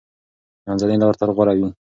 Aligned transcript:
منځنۍ 0.65 0.97
لار 1.01 1.13
تل 1.19 1.29
غوره 1.35 1.53
وي. 1.57 1.67